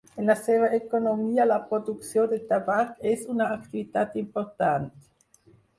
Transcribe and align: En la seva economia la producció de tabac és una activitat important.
En 0.21 0.25
la 0.29 0.35
seva 0.45 0.69
economia 0.77 1.45
la 1.49 1.59
producció 1.67 2.25
de 2.33 2.41
tabac 2.53 3.07
és 3.13 3.29
una 3.35 3.53
activitat 3.61 4.21
important. 4.27 4.93